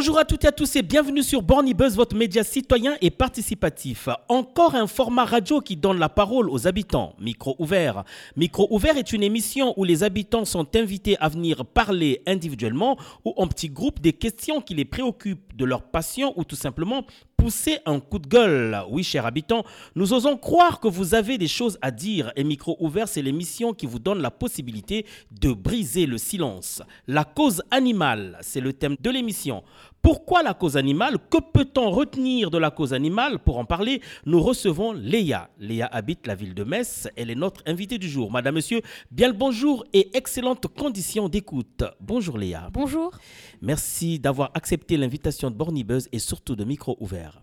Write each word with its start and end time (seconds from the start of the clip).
Bonjour 0.00 0.18
à 0.18 0.24
toutes 0.24 0.44
et 0.44 0.48
à 0.48 0.52
tous 0.52 0.76
et 0.76 0.82
bienvenue 0.82 1.22
sur 1.22 1.42
Borny 1.42 1.74
Buzz, 1.74 1.94
votre 1.94 2.16
média 2.16 2.42
citoyen 2.42 2.96
et 3.02 3.10
participatif. 3.10 4.08
Encore 4.30 4.74
un 4.74 4.86
format 4.86 5.26
radio 5.26 5.60
qui 5.60 5.76
donne 5.76 5.98
la 5.98 6.08
parole 6.08 6.48
aux 6.48 6.66
habitants. 6.66 7.14
Micro 7.20 7.54
ouvert. 7.58 8.04
Micro 8.34 8.66
ouvert 8.70 8.96
est 8.96 9.12
une 9.12 9.22
émission 9.22 9.74
où 9.76 9.84
les 9.84 10.02
habitants 10.02 10.46
sont 10.46 10.74
invités 10.74 11.18
à 11.20 11.28
venir 11.28 11.66
parler 11.66 12.22
individuellement 12.26 12.96
ou 13.26 13.34
en 13.36 13.46
petits 13.46 13.68
groupes 13.68 14.00
des 14.00 14.14
questions 14.14 14.62
qui 14.62 14.72
les 14.72 14.86
préoccupent, 14.86 15.54
de 15.54 15.66
leur 15.66 15.82
passion 15.82 16.32
ou 16.36 16.44
tout 16.44 16.56
simplement 16.56 17.04
pousser 17.36 17.78
un 17.86 18.00
coup 18.00 18.18
de 18.18 18.26
gueule. 18.26 18.78
Oui, 18.90 19.02
chers 19.02 19.24
habitants, 19.24 19.64
nous 19.94 20.12
osons 20.12 20.36
croire 20.36 20.78
que 20.78 20.88
vous 20.88 21.14
avez 21.14 21.38
des 21.38 21.48
choses 21.48 21.78
à 21.80 21.90
dire 21.90 22.32
et 22.36 22.44
Micro 22.44 22.76
Ouvert, 22.80 23.08
c'est 23.08 23.22
l'émission 23.22 23.72
qui 23.72 23.86
vous 23.86 23.98
donne 23.98 24.20
la 24.20 24.30
possibilité 24.30 25.06
de 25.40 25.52
briser 25.52 26.04
le 26.04 26.18
silence. 26.18 26.82
La 27.06 27.24
cause 27.24 27.62
animale, 27.70 28.38
c'est 28.42 28.60
le 28.60 28.74
thème 28.74 28.96
de 29.00 29.10
l'émission. 29.10 29.62
Pourquoi 30.02 30.42
la 30.42 30.54
cause 30.54 30.76
animale? 30.76 31.18
Que 31.30 31.38
peut-on 31.38 31.90
retenir 31.90 32.50
de 32.50 32.58
la 32.58 32.70
cause 32.70 32.94
animale? 32.94 33.38
Pour 33.38 33.58
en 33.58 33.64
parler, 33.64 34.00
nous 34.24 34.40
recevons 34.40 34.92
Léa. 34.92 35.50
Léa 35.58 35.86
habite 35.86 36.26
la 36.26 36.34
ville 36.34 36.54
de 36.54 36.64
Metz. 36.64 37.08
Elle 37.16 37.30
est 37.30 37.34
notre 37.34 37.62
invitée 37.66 37.98
du 37.98 38.08
jour. 38.08 38.30
Madame, 38.30 38.54
monsieur, 38.54 38.80
bien 39.10 39.28
le 39.28 39.34
bonjour 39.34 39.84
et 39.92 40.16
excellentes 40.16 40.66
conditions 40.68 41.28
d'écoute. 41.28 41.84
Bonjour 42.00 42.38
Léa. 42.38 42.68
Bonjour. 42.72 43.12
Merci 43.60 44.18
d'avoir 44.18 44.50
accepté 44.54 44.96
l'invitation 44.96 45.50
de 45.50 45.56
Bornibuzz 45.56 46.08
et 46.12 46.18
surtout 46.18 46.56
de 46.56 46.64
Micro 46.64 46.96
Ouvert. 47.00 47.40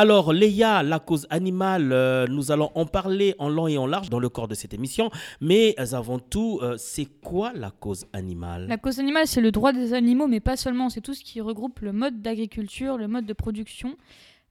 Alors, 0.00 0.32
Léa, 0.32 0.84
la 0.84 1.00
cause 1.00 1.26
animale, 1.28 1.90
euh, 1.90 2.28
nous 2.28 2.52
allons 2.52 2.70
en 2.76 2.86
parler 2.86 3.34
en 3.40 3.48
long 3.48 3.66
et 3.66 3.76
en 3.78 3.88
large 3.88 4.10
dans 4.10 4.20
le 4.20 4.28
corps 4.28 4.46
de 4.46 4.54
cette 4.54 4.72
émission. 4.72 5.10
Mais 5.40 5.74
euh, 5.80 5.86
avant 5.90 6.20
tout, 6.20 6.60
euh, 6.62 6.76
c'est 6.78 7.06
quoi 7.06 7.52
la 7.52 7.72
cause 7.72 8.06
animale? 8.12 8.68
La 8.68 8.76
cause 8.76 9.00
animale, 9.00 9.26
c'est 9.26 9.40
le 9.40 9.50
droit 9.50 9.72
des 9.72 9.94
animaux, 9.94 10.28
mais 10.28 10.38
pas 10.38 10.56
seulement. 10.56 10.88
C'est 10.88 11.00
tout 11.00 11.14
ce 11.14 11.24
qui 11.24 11.40
regroupe 11.40 11.80
le 11.80 11.92
mode 11.92 12.22
d'agriculture, 12.22 12.96
le 12.96 13.08
mode 13.08 13.26
de 13.26 13.32
production 13.32 13.96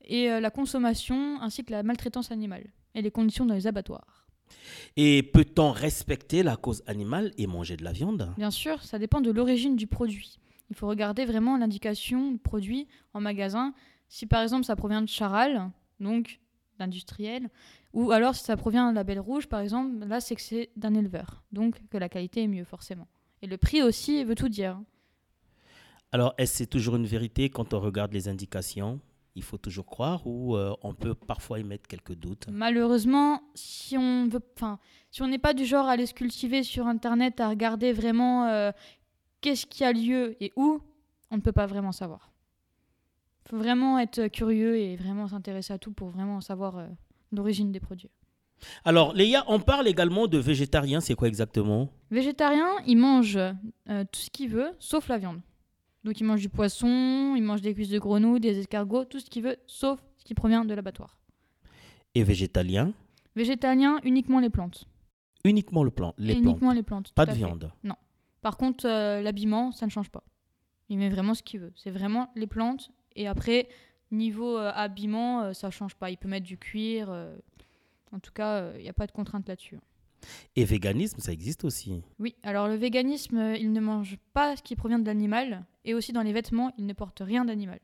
et 0.03 0.27
la 0.27 0.49
consommation, 0.49 1.41
ainsi 1.41 1.63
que 1.63 1.71
la 1.71 1.81
maltraitance 1.81 2.29
animale 2.29 2.65
et 2.93 3.01
les 3.01 3.11
conditions 3.11 3.45
dans 3.45 3.55
les 3.55 3.67
abattoirs. 3.67 4.27
Et 4.97 5.23
peut-on 5.23 5.71
respecter 5.71 6.43
la 6.43 6.57
cause 6.57 6.83
animale 6.87 7.31
et 7.37 7.47
manger 7.47 7.77
de 7.77 7.85
la 7.85 7.93
viande? 7.93 8.33
Bien 8.37 8.51
sûr, 8.51 8.83
ça 8.83 8.99
dépend 8.99 9.21
de 9.21 9.31
l'origine 9.31 9.77
du 9.77 9.87
produit. 9.87 10.39
Il 10.69 10.75
faut 10.75 10.89
regarder 10.89 11.23
vraiment 11.23 11.55
l'indication 11.57 12.31
du 12.31 12.37
produit 12.37 12.87
en 13.13 13.21
magasin 13.21 13.73
si 14.07 14.25
par 14.25 14.41
exemple 14.41 14.63
ça 14.63 14.75
provient 14.75 15.01
de 15.01 15.09
charal, 15.09 15.71
donc 15.99 16.39
d'industriel, 16.79 17.49
ou 17.93 18.11
alors 18.11 18.35
si 18.35 18.43
ça 18.43 18.55
provient 18.55 18.93
de 18.93 19.03
belle 19.03 19.19
rouge, 19.19 19.47
par 19.47 19.59
exemple, 19.59 20.05
là 20.05 20.19
c'est 20.19 20.35
que 20.35 20.41
c'est 20.41 20.69
d'un 20.75 20.93
éleveur, 20.93 21.43
donc 21.51 21.81
que 21.89 21.97
la 21.97 22.09
qualité 22.09 22.43
est 22.43 22.47
mieux 22.47 22.65
forcément. 22.65 23.07
Et 23.41 23.47
le 23.47 23.57
prix 23.57 23.81
aussi 23.81 24.23
veut 24.23 24.35
tout 24.35 24.49
dire. 24.49 24.79
Alors, 26.11 26.33
est-ce 26.37 26.53
que 26.53 26.57
c'est 26.59 26.67
toujours 26.67 26.95
une 26.95 27.05
vérité 27.05 27.49
quand 27.49 27.73
on 27.73 27.79
regarde 27.79 28.13
les 28.13 28.27
indications? 28.27 28.99
Il 29.35 29.43
faut 29.43 29.57
toujours 29.57 29.85
croire 29.85 30.25
ou 30.25 30.55
euh, 30.55 30.73
on 30.81 30.95
peut 30.95 31.13
parfois 31.13 31.59
y 31.59 31.63
mettre 31.63 31.87
quelques 31.87 32.15
doutes? 32.15 32.47
Malheureusement, 32.49 33.41
si 33.53 33.95
on 33.97 34.27
veut, 34.27 34.41
enfin, 34.55 34.79
si 35.11 35.21
on 35.21 35.27
n'est 35.27 35.37
pas 35.37 35.53
du 35.53 35.65
genre 35.65 35.85
à 35.85 35.91
aller 35.91 36.07
se 36.07 36.15
cultiver 36.15 36.63
sur 36.63 36.87
Internet, 36.87 37.39
à 37.39 37.49
regarder 37.49 37.93
vraiment 37.93 38.47
euh, 38.47 38.71
qu'est-ce 39.41 39.67
qui 39.67 39.83
a 39.83 39.91
lieu 39.91 40.35
et 40.41 40.53
où, 40.55 40.81
on 41.29 41.35
ne 41.35 41.41
peut 41.41 41.51
pas 41.51 41.67
vraiment 41.67 41.91
savoir 41.91 42.31
faut 43.47 43.57
vraiment 43.57 43.97
être 43.99 44.27
curieux 44.27 44.77
et 44.77 44.95
vraiment 44.95 45.27
s'intéresser 45.27 45.73
à 45.73 45.77
tout 45.77 45.91
pour 45.91 46.09
vraiment 46.09 46.41
savoir 46.41 46.77
euh, 46.77 46.87
l'origine 47.31 47.71
des 47.71 47.79
produits. 47.79 48.09
Alors, 48.83 49.13
Léa, 49.13 49.43
on 49.47 49.59
parle 49.59 49.87
également 49.87 50.27
de 50.27 50.37
végétarien, 50.37 50.99
c'est 50.99 51.15
quoi 51.15 51.27
exactement? 51.27 51.89
Végétarien, 52.09 52.67
il 52.87 52.97
mange 52.97 53.37
euh, 53.37 53.53
tout 54.11 54.19
ce 54.19 54.29
qu'il 54.29 54.49
veut, 54.49 54.71
sauf 54.79 55.07
la 55.07 55.17
viande. 55.17 55.41
Donc 56.03 56.19
il 56.19 56.23
mange 56.23 56.41
du 56.41 56.49
poisson, 56.49 57.35
il 57.35 57.43
mange 57.43 57.61
des 57.61 57.73
cuisses 57.73 57.89
de 57.89 57.99
grenouille, 57.99 58.39
des 58.39 58.57
escargots, 58.59 59.05
tout 59.05 59.19
ce 59.19 59.29
qu'il 59.29 59.43
veut, 59.43 59.57
sauf 59.67 59.99
ce 60.17 60.25
qui 60.25 60.33
provient 60.33 60.65
de 60.65 60.73
l'abattoir. 60.73 61.17
Et 62.15 62.23
végétalien? 62.23 62.93
Végétalien, 63.35 63.99
uniquement 64.03 64.39
les 64.39 64.49
plantes. 64.49 64.85
Uniquement 65.43 65.83
le 65.83 65.91
plant, 65.91 66.13
les 66.17 66.33
uniquement 66.33 66.71
les 66.71 66.83
plantes. 66.83 67.11
Pas 67.13 67.25
de 67.25 67.33
viande. 67.33 67.71
Non. 67.83 67.95
Par 68.41 68.57
contre, 68.57 68.87
euh, 68.87 69.21
l'habillement, 69.21 69.71
ça 69.71 69.85
ne 69.85 69.91
change 69.91 70.09
pas. 70.09 70.23
Il 70.89 70.97
met 70.97 71.09
vraiment 71.09 71.33
ce 71.33 71.43
qu'il 71.43 71.59
veut. 71.59 71.73
C'est 71.75 71.91
vraiment 71.91 72.31
les 72.35 72.47
plantes 72.47 72.89
et 73.17 73.27
après, 73.27 73.67
niveau 74.11 74.57
euh, 74.57 74.71
habillement, 74.73 75.41
euh, 75.41 75.53
ça 75.53 75.69
change 75.69 75.95
pas. 75.95 76.09
Il 76.09 76.17
peut 76.17 76.29
mettre 76.29 76.45
du 76.45 76.57
cuir. 76.57 77.07
Euh, 77.09 77.35
en 78.13 78.19
tout 78.19 78.31
cas, 78.31 78.73
il 78.77 78.83
n'y 78.83 78.89
a 78.89 78.93
pas 78.93 79.07
de 79.07 79.11
contrainte 79.11 79.47
là-dessus. 79.49 79.79
Et 80.55 80.63
véganisme, 80.63 81.19
ça 81.19 81.31
existe 81.31 81.65
aussi. 81.65 82.01
Oui, 82.19 82.35
alors 82.43 82.67
le 82.67 82.75
véganisme, 82.75 83.55
il 83.59 83.71
ne 83.71 83.79
mange 83.79 84.17
pas 84.33 84.55
ce 84.55 84.63
qui 84.63 84.75
provient 84.75 84.99
de 84.99 85.05
l'animal. 85.05 85.65
Et 85.83 85.93
aussi 85.93 86.13
dans 86.13 86.21
les 86.21 86.33
vêtements, 86.33 86.71
il 86.77 86.85
ne 86.85 86.93
porte 86.93 87.19
rien 87.19 87.43
d'animal. 87.43 87.79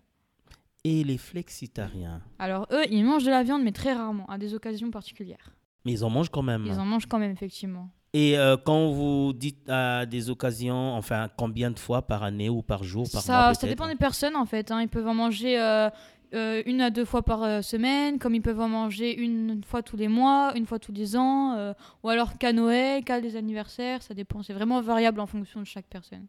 Et 0.83 1.03
les 1.03 1.17
flexitariens? 1.17 2.21
Alors 2.39 2.67
eux, 2.71 2.83
ils 2.89 3.03
mangent 3.03 3.25
de 3.25 3.29
la 3.29 3.43
viande, 3.43 3.63
mais 3.63 3.71
très 3.71 3.93
rarement, 3.93 4.25
à 4.27 4.37
des 4.37 4.53
occasions 4.53 4.91
particulières. 4.91 5.55
Mais 5.85 5.93
ils 5.93 6.03
en 6.03 6.09
mangent 6.09 6.29
quand 6.29 6.41
même. 6.41 6.65
Ils 6.65 6.79
en 6.79 6.85
mangent 6.85 7.05
quand 7.05 7.19
même, 7.19 7.31
effectivement. 7.31 7.89
Et 8.15 8.37
euh, 8.37 8.57
quand 8.57 8.91
vous 8.91 9.33
dites 9.33 9.67
à 9.67 10.05
des 10.05 10.29
occasions, 10.29 10.93
enfin, 10.93 11.29
combien 11.35 11.71
de 11.71 11.79
fois 11.79 12.03
par 12.03 12.21
année 12.21 12.47
ou 12.47 12.61
par 12.61 12.83
jour, 12.83 13.07
par 13.11 13.23
ça, 13.23 13.33
mois 13.33 13.53
Ça 13.55 13.67
dépend 13.67 13.87
des 13.87 13.95
personnes 13.95 14.35
en 14.35 14.45
fait. 14.45 14.69
Hein. 14.69 14.83
Ils 14.83 14.87
peuvent 14.87 15.07
en 15.07 15.15
manger 15.15 15.59
euh, 15.59 15.89
euh, 16.35 16.61
une 16.67 16.81
à 16.81 16.91
deux 16.91 17.05
fois 17.05 17.23
par 17.23 17.63
semaine, 17.63 18.19
comme 18.19 18.35
ils 18.35 18.41
peuvent 18.41 18.59
en 18.59 18.69
manger 18.69 19.19
une 19.19 19.63
fois 19.65 19.81
tous 19.81 19.97
les 19.97 20.07
mois, 20.07 20.53
une 20.55 20.67
fois 20.67 20.77
tous 20.77 20.91
les 20.91 21.17
ans, 21.17 21.73
ou 22.03 22.09
alors 22.09 22.37
qu'à 22.37 22.53
Noël, 22.53 23.03
qu'à 23.03 23.19
des 23.19 23.35
anniversaires. 23.35 24.03
Ça 24.03 24.13
dépend. 24.13 24.43
C'est 24.43 24.53
vraiment 24.53 24.79
variable 24.79 25.19
en 25.19 25.27
fonction 25.27 25.59
de 25.59 25.65
chaque 25.65 25.87
personne. 25.87 26.27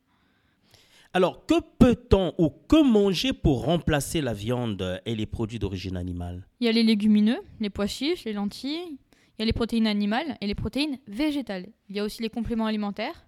Alors, 1.12 1.46
que 1.46 1.54
peut-on 1.78 2.32
ou 2.38 2.50
que 2.66 2.82
manger 2.82 3.32
pour 3.32 3.66
remplacer 3.66 4.20
la 4.20 4.32
viande 4.32 5.00
et 5.06 5.14
les 5.14 5.26
produits 5.26 5.60
d'origine 5.60 5.96
animale? 5.96 6.44
Il 6.58 6.66
y 6.66 6.68
a 6.68 6.72
les 6.72 6.82
légumineux, 6.82 7.38
les 7.60 7.70
pois 7.70 7.86
chiches, 7.86 8.24
les 8.24 8.32
lentilles. 8.32 8.98
Il 9.36 9.42
y 9.42 9.44
a 9.44 9.46
les 9.46 9.52
protéines 9.52 9.86
animales 9.86 10.36
et 10.40 10.46
les 10.46 10.54
protéines 10.54 10.98
végétales. 11.06 11.66
Il 11.88 11.96
y 11.96 12.00
a 12.00 12.04
aussi 12.04 12.22
les 12.22 12.30
compléments 12.30 12.66
alimentaires. 12.66 13.26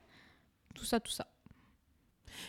Tout 0.75 0.85
ça, 0.85 1.01
tout 1.01 1.11
ça. 1.11 1.27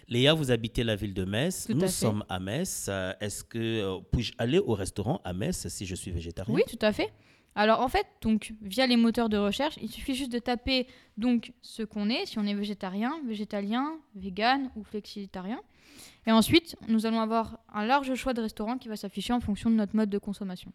Léa, 0.09 0.33
vous 0.33 0.51
habitez 0.51 0.83
la 0.83 0.95
ville 0.95 1.13
de 1.13 1.25
Metz. 1.25 1.69
Nous 1.69 1.87
sommes 1.87 2.23
à 2.29 2.39
Metz. 2.39 2.87
Euh, 2.89 3.13
est-ce 3.19 3.43
que 3.43 3.57
euh, 3.57 3.99
puis-je 4.11 4.33
aller 4.37 4.59
au 4.59 4.73
restaurant 4.73 5.21
à 5.23 5.33
Metz 5.33 5.67
si 5.69 5.85
je 5.85 5.95
suis 5.95 6.11
végétarien? 6.11 6.53
Oui, 6.53 6.63
tout 6.67 6.77
à 6.81 6.91
fait. 6.91 7.11
Alors 7.55 7.81
en 7.81 7.87
fait, 7.87 8.05
donc 8.21 8.53
via 8.61 8.85
les 8.85 8.97
moteurs 8.97 9.29
de 9.29 9.37
recherche, 9.37 9.77
il 9.81 9.89
suffit 9.89 10.13
juste 10.13 10.31
de 10.31 10.37
taper 10.37 10.85
donc 11.17 11.53
ce 11.63 11.81
qu'on 11.81 12.07
est, 12.07 12.27
si 12.27 12.37
on 12.37 12.43
est 12.43 12.53
végétarien, 12.53 13.19
végétalien, 13.25 13.97
vegan 14.13 14.69
ou 14.75 14.83
flexitarien. 14.83 15.59
Et 16.27 16.31
ensuite, 16.31 16.75
nous 16.87 17.07
allons 17.07 17.19
avoir 17.19 17.59
un 17.73 17.85
large 17.85 18.13
choix 18.13 18.35
de 18.35 18.41
restaurants 18.41 18.77
qui 18.77 18.89
va 18.89 18.95
s'afficher 18.95 19.33
en 19.33 19.39
fonction 19.39 19.71
de 19.71 19.75
notre 19.75 19.95
mode 19.95 20.09
de 20.11 20.19
consommation. 20.19 20.71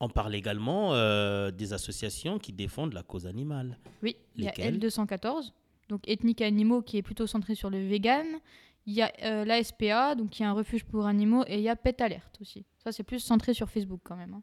On 0.00 0.08
parle 0.08 0.34
également 0.34 0.94
euh, 0.94 1.50
des 1.50 1.72
associations 1.72 2.38
qui 2.38 2.52
défendent 2.52 2.94
la 2.94 3.02
cause 3.02 3.26
animale. 3.26 3.78
Oui, 4.02 4.16
il 4.36 4.44
y 4.44 4.48
a 4.48 4.52
L214, 4.52 5.52
donc 5.88 6.06
Ethnique 6.06 6.40
Animaux, 6.40 6.82
qui 6.82 6.98
est 6.98 7.02
plutôt 7.02 7.26
centré 7.26 7.54
sur 7.54 7.68
le 7.68 7.78
vegan. 7.78 8.26
Il 8.86 8.94
y 8.94 9.02
a 9.02 9.12
euh, 9.22 9.44
l'ASPA, 9.44 10.14
donc 10.14 10.30
qui 10.30 10.42
est 10.42 10.46
un 10.46 10.52
refuge 10.52 10.84
pour 10.84 11.06
animaux, 11.06 11.44
et 11.46 11.56
il 11.56 11.62
y 11.62 11.68
a 11.68 11.76
Pet 11.76 12.00
Alert 12.00 12.38
aussi. 12.40 12.64
Ça, 12.82 12.92
c'est 12.92 13.02
plus 13.02 13.18
centré 13.18 13.54
sur 13.54 13.68
Facebook 13.68 14.00
quand 14.04 14.16
même. 14.16 14.34
Hein. 14.34 14.42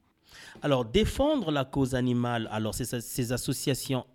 Alors, 0.62 0.84
défendre 0.84 1.52
la 1.52 1.64
cause 1.64 1.96
animale, 1.96 2.50
alors 2.52 2.76
ces, 2.76 3.00
ces 3.00 3.32
associations, 3.32 4.06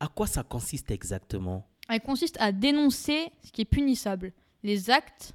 à 0.00 0.08
quoi 0.08 0.26
ça 0.26 0.42
consiste 0.42 0.90
exactement? 0.90 1.68
Elle 1.88 2.00
consiste 2.00 2.36
à 2.40 2.50
dénoncer 2.50 3.28
ce 3.44 3.52
qui 3.52 3.62
est 3.62 3.66
punissable, 3.66 4.32
les 4.64 4.90
actes, 4.90 5.34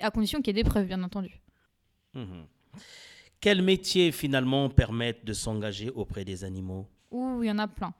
à 0.00 0.10
condition 0.10 0.40
qu'il 0.40 0.54
y 0.54 0.60
ait 0.60 0.62
des 0.62 0.68
preuves, 0.68 0.86
bien 0.86 1.02
entendu. 1.02 1.40
Mmh. 2.14 2.42
Quels 3.40 3.62
métiers 3.62 4.10
finalement 4.10 4.68
permettent 4.68 5.24
de 5.24 5.32
s'engager 5.32 5.90
auprès 5.90 6.24
des 6.24 6.42
animaux? 6.42 6.88
Ouh, 7.10 7.42
il 7.42 7.46
y 7.46 7.50
en 7.50 7.58
a 7.58 7.68
plein. 7.68 7.94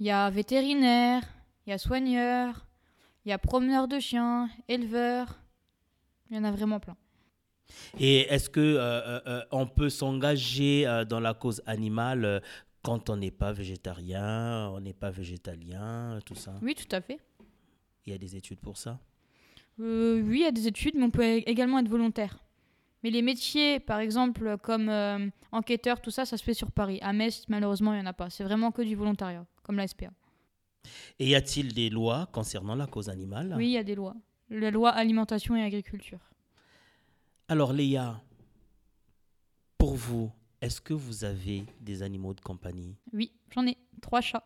Il 0.00 0.06
y 0.06 0.10
a 0.10 0.30
vétérinaire, 0.30 1.22
il 1.66 1.70
y 1.70 1.72
a 1.72 1.78
soigneur, 1.78 2.66
il 3.24 3.28
y 3.28 3.32
a 3.32 3.38
promeneur 3.38 3.88
de 3.88 3.98
chiens, 3.98 4.48
éleveur. 4.68 5.38
Il 6.30 6.36
y 6.36 6.40
en 6.40 6.44
a 6.44 6.50
vraiment 6.50 6.80
plein. 6.80 6.96
Et 7.98 8.20
est-ce 8.32 8.48
que 8.48 8.60
euh, 8.60 8.80
euh, 8.80 9.20
euh, 9.26 9.42
on 9.50 9.66
peut 9.66 9.90
s'engager 9.90 10.86
dans 11.08 11.20
la 11.20 11.34
cause 11.34 11.62
animale 11.66 12.42
quand 12.82 13.10
on 13.10 13.16
n'est 13.16 13.30
pas 13.30 13.52
végétarien, 13.52 14.70
on 14.70 14.80
n'est 14.80 14.94
pas 14.94 15.10
végétalien, 15.10 16.18
tout 16.24 16.34
ça? 16.34 16.54
Oui, 16.62 16.74
tout 16.74 16.88
à 16.94 17.02
fait. 17.02 17.18
Il 18.06 18.12
y 18.12 18.14
a 18.14 18.18
des 18.18 18.36
études 18.36 18.60
pour 18.60 18.78
ça? 18.78 18.98
Oui, 19.78 20.38
il 20.38 20.40
y 20.40 20.46
a 20.46 20.50
des 20.50 20.66
études, 20.66 20.94
mais 20.96 21.04
on 21.04 21.10
peut 21.10 21.24
également 21.24 21.78
être 21.78 21.88
volontaire. 21.88 22.38
Mais 23.02 23.10
les 23.10 23.22
métiers, 23.22 23.78
par 23.80 24.00
exemple, 24.00 24.56
comme 24.62 24.88
euh, 24.88 25.28
enquêteur, 25.52 26.00
tout 26.00 26.10
ça, 26.10 26.24
ça 26.24 26.36
se 26.36 26.42
fait 26.42 26.54
sur 26.54 26.72
Paris. 26.72 26.98
À 27.00 27.12
Metz, 27.12 27.44
malheureusement, 27.48 27.92
il 27.92 27.96
n'y 27.96 28.02
en 28.02 28.06
a 28.06 28.12
pas. 28.12 28.30
C'est 28.30 28.44
vraiment 28.44 28.72
que 28.72 28.82
du 28.82 28.96
volontariat, 28.96 29.46
comme 29.62 29.76
la 29.76 29.86
SPA. 29.86 30.10
Et 31.18 31.28
y 31.28 31.34
a-t-il 31.34 31.74
des 31.74 31.90
lois 31.90 32.28
concernant 32.32 32.74
la 32.74 32.86
cause 32.86 33.08
animale? 33.08 33.54
Oui, 33.56 33.66
il 33.66 33.72
y 33.72 33.78
a 33.78 33.84
des 33.84 33.94
lois. 33.94 34.16
La 34.50 34.70
loi 34.70 34.90
alimentation 34.90 35.54
et 35.56 35.62
agriculture. 35.62 36.20
Alors, 37.48 37.72
Léa, 37.72 38.20
pour 39.76 39.94
vous, 39.94 40.30
est-ce 40.60 40.80
que 40.80 40.94
vous 40.94 41.24
avez 41.24 41.64
des 41.80 42.02
animaux 42.02 42.34
de 42.34 42.40
compagnie? 42.40 42.96
Oui, 43.12 43.32
j'en 43.50 43.66
ai. 43.66 43.76
Trois 44.00 44.20
chats. 44.20 44.44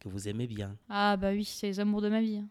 Que 0.00 0.08
vous 0.08 0.28
aimez 0.28 0.46
bien? 0.46 0.76
Ah, 0.88 1.16
bah 1.16 1.30
oui, 1.30 1.44
c'est 1.44 1.68
les 1.68 1.80
amours 1.80 2.02
de 2.02 2.08
ma 2.08 2.20
vie. 2.20 2.42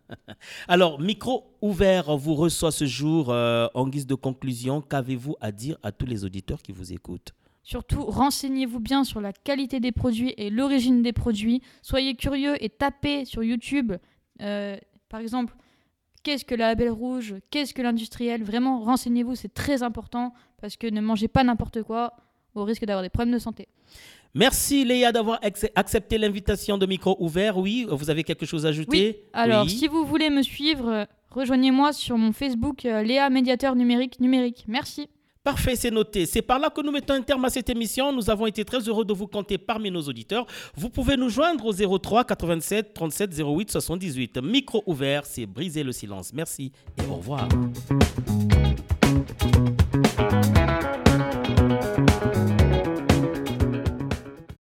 Alors, 0.68 1.00
micro 1.00 1.56
ouvert 1.60 2.16
vous 2.16 2.34
reçoit 2.34 2.72
ce 2.72 2.86
jour 2.86 3.30
euh, 3.30 3.68
en 3.74 3.88
guise 3.88 4.06
de 4.06 4.14
conclusion. 4.14 4.80
Qu'avez-vous 4.80 5.36
à 5.40 5.52
dire 5.52 5.78
à 5.82 5.92
tous 5.92 6.06
les 6.06 6.24
auditeurs 6.24 6.62
qui 6.62 6.72
vous 6.72 6.92
écoutent? 6.92 7.32
Surtout, 7.62 8.04
renseignez-vous 8.04 8.80
bien 8.80 9.04
sur 9.04 9.20
la 9.20 9.32
qualité 9.32 9.78
des 9.78 9.92
produits 9.92 10.34
et 10.36 10.50
l'origine 10.50 11.02
des 11.02 11.12
produits. 11.12 11.62
Soyez 11.80 12.16
curieux 12.16 12.62
et 12.62 12.68
tapez 12.68 13.24
sur 13.24 13.44
YouTube, 13.44 13.92
euh, 14.40 14.76
par 15.08 15.20
exemple, 15.20 15.54
qu'est-ce 16.24 16.44
que 16.44 16.56
la 16.56 16.68
label 16.68 16.90
rouge, 16.90 17.36
qu'est-ce 17.50 17.72
que 17.72 17.82
l'industriel? 17.82 18.42
Vraiment, 18.42 18.80
renseignez-vous, 18.80 19.36
c'est 19.36 19.54
très 19.54 19.84
important 19.84 20.32
parce 20.60 20.76
que 20.76 20.88
ne 20.88 21.00
mangez 21.00 21.28
pas 21.28 21.44
n'importe 21.44 21.82
quoi 21.84 22.14
au 22.54 22.64
risque 22.64 22.84
d'avoir 22.84 23.02
des 23.02 23.08
problèmes 23.08 23.34
de 23.34 23.38
santé. 23.38 23.68
Merci 24.34 24.84
Léa 24.84 25.12
d'avoir 25.12 25.40
accepté 25.74 26.16
l'invitation 26.16 26.78
de 26.78 26.86
micro 26.86 27.16
ouvert. 27.20 27.58
Oui, 27.58 27.86
vous 27.90 28.08
avez 28.08 28.24
quelque 28.24 28.46
chose 28.46 28.64
à 28.64 28.70
ajouter? 28.70 29.20
Oui. 29.22 29.30
Alors, 29.34 29.68
si 29.68 29.86
vous 29.88 30.06
voulez 30.06 30.30
me 30.30 30.42
suivre, 30.42 31.06
rejoignez-moi 31.30 31.92
sur 31.92 32.16
mon 32.16 32.32
Facebook 32.32 32.86
euh, 32.86 33.02
Léa 33.02 33.28
Médiateur 33.28 33.76
Numérique 33.76 34.20
Numérique. 34.20 34.64
Merci. 34.68 35.08
Parfait, 35.44 35.74
c'est 35.74 35.90
noté. 35.90 36.24
C'est 36.24 36.40
par 36.40 36.60
là 36.60 36.70
que 36.70 36.80
nous 36.80 36.92
mettons 36.92 37.14
un 37.14 37.20
terme 37.20 37.44
à 37.44 37.50
cette 37.50 37.68
émission. 37.68 38.12
Nous 38.12 38.30
avons 38.30 38.46
été 38.46 38.64
très 38.64 38.78
heureux 38.78 39.04
de 39.04 39.12
vous 39.12 39.26
compter 39.26 39.58
parmi 39.58 39.90
nos 39.90 40.02
auditeurs. 40.02 40.46
Vous 40.76 40.88
pouvez 40.88 41.16
nous 41.16 41.28
joindre 41.28 41.66
au 41.66 41.98
03 41.98 42.24
87 42.24 42.94
37 42.94 43.40
08 43.40 43.70
78. 43.72 44.38
Micro 44.40 44.84
ouvert, 44.86 45.26
c'est 45.26 45.46
briser 45.46 45.82
le 45.82 45.90
silence. 45.90 46.32
Merci 46.32 46.70
et 46.96 47.06
au 47.10 47.16
revoir. 47.16 47.48
Música 51.48 52.61